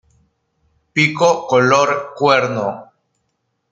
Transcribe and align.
Pico 0.93 1.45
color 1.47 2.15
cuerno. 2.15 2.91